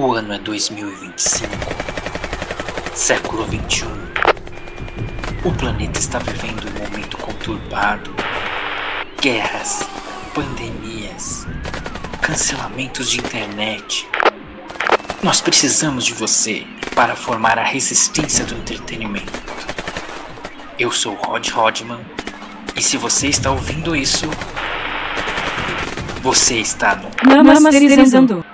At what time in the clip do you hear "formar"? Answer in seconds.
17.16-17.58